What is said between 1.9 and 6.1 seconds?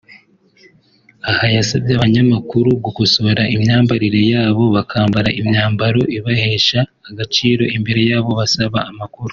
abanyamakuru gukosora imyambarire yabo bakambara imyambaro